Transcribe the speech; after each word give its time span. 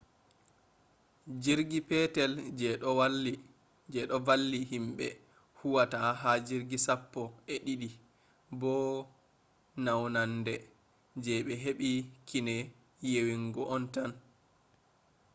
jirgi 1.43 1.79
petel 1.89 2.31
je 3.93 4.01
do 4.09 4.17
valli 4.27 4.59
himbe 4.71 5.07
huwata 5.57 5.97
ha 6.21 6.31
jirgi 6.47 6.77
sappo-e-didi 6.85 7.89
bo 8.59 8.73
naunande 9.83 10.53
je 11.23 11.33
be 11.45 11.53
hebi 11.63 11.91
kine 12.27 12.55
yewinga 13.11 13.61
on 13.75 13.83
tan 13.93 14.11